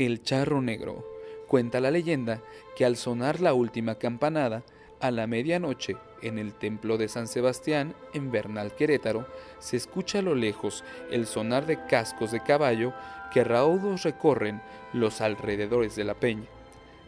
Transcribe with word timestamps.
El 0.00 0.22
charro 0.22 0.62
negro. 0.62 1.04
Cuenta 1.46 1.78
la 1.78 1.90
leyenda 1.90 2.40
que 2.74 2.86
al 2.86 2.96
sonar 2.96 3.42
la 3.42 3.52
última 3.52 3.96
campanada, 3.96 4.62
a 4.98 5.10
la 5.10 5.26
medianoche, 5.26 5.98
en 6.22 6.38
el 6.38 6.54
templo 6.54 6.96
de 6.96 7.06
San 7.06 7.28
Sebastián, 7.28 7.94
en 8.14 8.30
Bernal 8.30 8.74
Querétaro, 8.74 9.26
se 9.58 9.76
escucha 9.76 10.20
a 10.20 10.22
lo 10.22 10.34
lejos 10.34 10.84
el 11.10 11.26
sonar 11.26 11.66
de 11.66 11.84
cascos 11.84 12.30
de 12.30 12.42
caballo 12.42 12.94
que 13.30 13.44
raudos 13.44 14.04
recorren 14.04 14.62
los 14.94 15.20
alrededores 15.20 15.96
de 15.96 16.04
la 16.04 16.14
peña. 16.14 16.48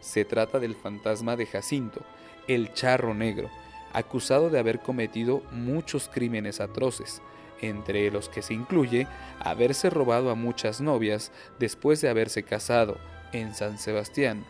Se 0.00 0.26
trata 0.26 0.58
del 0.58 0.74
fantasma 0.74 1.34
de 1.34 1.46
Jacinto, 1.46 2.02
el 2.46 2.74
charro 2.74 3.14
negro, 3.14 3.48
acusado 3.92 4.50
de 4.50 4.58
haber 4.58 4.80
cometido 4.80 5.42
muchos 5.50 6.08
crímenes 6.08 6.60
atroces, 6.60 7.22
entre 7.60 8.10
los 8.10 8.28
que 8.28 8.42
se 8.42 8.54
incluye 8.54 9.06
haberse 9.40 9.90
robado 9.90 10.30
a 10.30 10.34
muchas 10.34 10.80
novias 10.80 11.32
después 11.58 12.00
de 12.00 12.08
haberse 12.08 12.42
casado 12.42 12.98
en 13.32 13.54
San 13.54 13.78
Sebastián. 13.78 14.44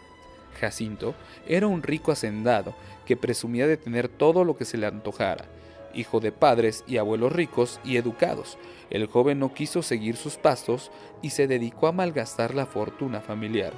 Jacinto 0.61 1.15
era 1.47 1.67
un 1.67 1.83
rico 1.83 2.13
hacendado 2.13 2.75
que 3.07 3.17
presumía 3.17 3.67
de 3.67 3.77
tener 3.77 4.09
todo 4.09 4.45
lo 4.45 4.57
que 4.57 4.65
se 4.65 4.79
le 4.79 4.87
antojara. 4.87 5.47
Hijo 5.95 6.21
de 6.21 6.33
padres 6.33 6.85
y 6.87 6.97
abuelos 6.97 7.33
ricos 7.33 7.81
y 7.85 7.97
educados, 7.97 8.57
el 8.89 9.07
joven 9.07 9.39
no 9.39 9.53
quiso 9.53 9.83
seguir 9.83 10.17
sus 10.17 10.37
pasos 10.37 10.91
y 11.21 11.31
se 11.31 11.47
dedicó 11.47 11.87
a 11.87 11.93
malgastar 11.93 12.55
la 12.55 12.67
fortuna 12.67 13.21
familiar. 13.21 13.75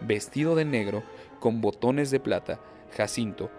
Vestido 0.00 0.56
de 0.56 0.64
negro, 0.64 1.04
con 1.38 1.60
botones 1.60 2.10
de 2.10 2.18
plata, 2.18 2.58
Jacinto 2.96 3.50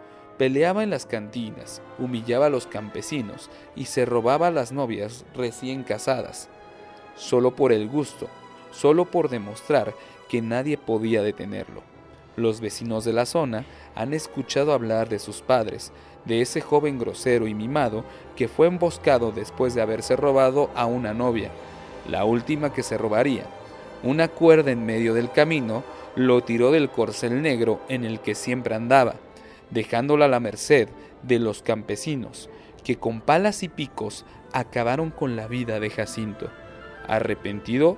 peleaba 0.43 0.83
en 0.83 0.89
las 0.89 1.05
cantinas, 1.05 1.81
humillaba 1.97 2.47
a 2.47 2.49
los 2.49 2.67
campesinos 2.67 3.49
y 3.77 3.85
se 3.85 4.03
robaba 4.03 4.47
a 4.47 4.51
las 4.51 4.73
novias 4.73 5.23
recién 5.33 5.83
casadas, 5.83 6.49
solo 7.15 7.55
por 7.55 7.71
el 7.71 7.87
gusto, 7.87 8.27
solo 8.73 9.05
por 9.05 9.29
demostrar 9.29 9.93
que 10.27 10.41
nadie 10.41 10.77
podía 10.77 11.21
detenerlo. 11.23 11.81
Los 12.35 12.59
vecinos 12.59 13.05
de 13.05 13.13
la 13.13 13.25
zona 13.25 13.63
han 13.95 14.13
escuchado 14.13 14.73
hablar 14.73 15.07
de 15.07 15.19
sus 15.19 15.41
padres, 15.41 15.93
de 16.25 16.41
ese 16.41 16.59
joven 16.59 16.99
grosero 16.99 17.47
y 17.47 17.53
mimado 17.53 18.03
que 18.35 18.49
fue 18.49 18.67
emboscado 18.67 19.31
después 19.31 19.73
de 19.75 19.81
haberse 19.81 20.17
robado 20.17 20.71
a 20.75 20.87
una 20.87 21.13
novia, 21.13 21.51
la 22.09 22.25
última 22.25 22.73
que 22.73 22.83
se 22.83 22.97
robaría. 22.97 23.45
Una 24.03 24.27
cuerda 24.27 24.71
en 24.71 24.85
medio 24.85 25.13
del 25.13 25.31
camino 25.31 25.85
lo 26.17 26.43
tiró 26.43 26.71
del 26.71 26.89
corcel 26.89 27.41
negro 27.41 27.79
en 27.87 28.03
el 28.03 28.19
que 28.19 28.35
siempre 28.35 28.75
andaba, 28.75 29.15
dejándola 29.73 30.25
a 30.25 30.29
la 30.29 30.39
merced 30.39 30.89
de 31.23 31.39
los 31.39 31.61
campesinos, 31.61 32.49
que 32.83 32.97
con 32.97 33.21
palas 33.21 33.63
y 33.63 33.69
picos 33.69 34.25
acabaron 34.51 35.09
con 35.09 35.35
la 35.35 35.47
vida 35.47 35.79
de 35.79 35.89
Jacinto. 35.89 36.49
Arrepentido, 37.07 37.97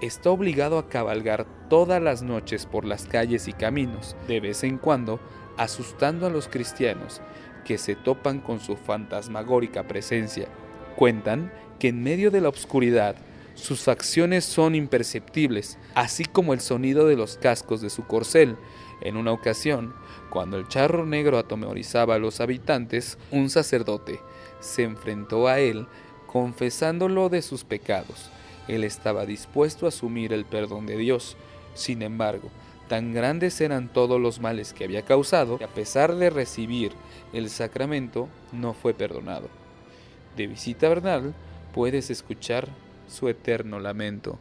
está 0.00 0.30
obligado 0.30 0.78
a 0.78 0.88
cabalgar 0.88 1.46
todas 1.68 2.00
las 2.02 2.22
noches 2.22 2.66
por 2.66 2.84
las 2.84 3.06
calles 3.06 3.48
y 3.48 3.52
caminos, 3.52 4.16
de 4.28 4.40
vez 4.40 4.62
en 4.62 4.78
cuando 4.78 5.20
asustando 5.56 6.26
a 6.26 6.30
los 6.30 6.48
cristianos 6.48 7.22
que 7.64 7.78
se 7.78 7.96
topan 7.96 8.40
con 8.40 8.60
su 8.60 8.76
fantasmagórica 8.76 9.88
presencia. 9.88 10.48
Cuentan 10.94 11.52
que 11.78 11.88
en 11.88 12.02
medio 12.02 12.30
de 12.30 12.40
la 12.40 12.48
oscuridad 12.48 13.16
sus 13.56 13.80
facciones 13.80 14.44
son 14.44 14.76
imperceptibles, 14.76 15.78
así 15.94 16.24
como 16.24 16.54
el 16.54 16.60
sonido 16.60 17.06
de 17.08 17.16
los 17.16 17.36
cascos 17.36 17.80
de 17.80 17.90
su 17.90 18.06
corcel. 18.06 18.56
En 19.00 19.16
una 19.16 19.32
ocasión, 19.32 19.94
cuando 20.30 20.56
el 20.56 20.68
charro 20.68 21.04
negro 21.04 21.38
atemorizaba 21.38 22.14
a 22.14 22.18
los 22.18 22.40
habitantes, 22.40 23.18
un 23.30 23.50
sacerdote 23.50 24.20
se 24.60 24.84
enfrentó 24.84 25.48
a 25.48 25.58
él 25.58 25.88
confesándolo 26.26 27.28
de 27.28 27.42
sus 27.42 27.64
pecados 27.64 28.30
él 28.68 28.84
estaba 28.84 29.26
dispuesto 29.26 29.86
a 29.86 29.90
asumir 29.90 30.32
el 30.32 30.44
perdón 30.44 30.86
de 30.86 30.96
Dios. 30.96 31.36
Sin 31.74 32.02
embargo, 32.02 32.50
tan 32.88 33.12
grandes 33.12 33.60
eran 33.60 33.92
todos 33.92 34.20
los 34.20 34.40
males 34.40 34.72
que 34.72 34.84
había 34.84 35.02
causado 35.02 35.58
que 35.58 35.64
a 35.64 35.68
pesar 35.68 36.14
de 36.14 36.30
recibir 36.30 36.92
el 37.32 37.48
sacramento 37.50 38.28
no 38.52 38.74
fue 38.74 38.94
perdonado. 38.94 39.48
De 40.36 40.46
visita 40.46 40.88
Bernal 40.88 41.34
puedes 41.74 42.10
escuchar 42.10 42.68
su 43.08 43.28
eterno 43.28 43.78
lamento. 43.78 44.38